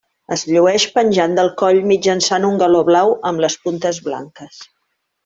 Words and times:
Es 0.35 0.43
llueix 0.51 0.85
penjant 0.95 1.35
del 1.39 1.51
coll 1.59 1.81
mitjançant 1.91 2.47
un 2.49 2.57
galó 2.65 2.81
blau 2.91 3.13
amb 3.33 3.45
les 3.47 3.59
puntes 3.67 4.01
blanques. 4.11 4.63